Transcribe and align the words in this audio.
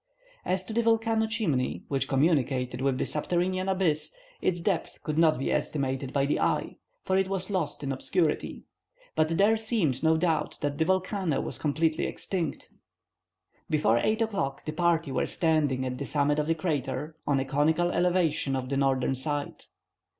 As 0.45 0.63
to 0.65 0.73
the 0.73 0.81
volcano 0.81 1.27
chimney 1.27 1.83
which 1.87 2.07
communicated 2.07 2.81
with 2.81 2.97
the 2.97 3.05
subterranean 3.05 3.69
abyss, 3.69 4.11
its 4.41 4.59
depth 4.59 5.03
could 5.03 5.19
not 5.19 5.37
be 5.37 5.51
estimated 5.51 6.11
by 6.11 6.25
the 6.25 6.39
eye, 6.39 6.77
for 7.03 7.19
it 7.19 7.27
was 7.27 7.51
lost 7.51 7.83
in 7.83 7.91
obscurity; 7.91 8.63
but 9.15 9.37
there 9.37 9.55
seemed 9.55 10.01
no 10.01 10.17
doubt 10.17 10.57
that 10.61 10.79
the 10.79 10.85
volcano 10.85 11.39
was 11.39 11.59
completely 11.59 12.07
extinct. 12.07 12.71
Before 13.69 13.99
8 13.99 14.23
o'clock, 14.23 14.65
the 14.65 14.73
party 14.73 15.11
were 15.11 15.27
standing 15.27 15.85
at 15.85 15.99
the 15.99 16.07
summit 16.07 16.39
of 16.39 16.47
the 16.47 16.55
crater, 16.55 17.15
on 17.27 17.39
a 17.39 17.45
conical 17.45 17.91
elevation 17.91 18.55
of 18.55 18.69
the 18.69 18.77
northern 18.77 19.13
side. 19.13 19.65